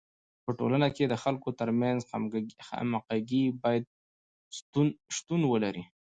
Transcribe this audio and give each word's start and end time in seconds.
په 0.43 0.51
ټولنه 0.59 0.87
کي 0.95 1.03
د 1.07 1.13
خلکو 1.23 1.49
ترمنځ 1.59 1.99
همږغي 2.71 3.43
باید 3.63 3.83
شتون 5.17 5.41
ولري. 5.47 5.83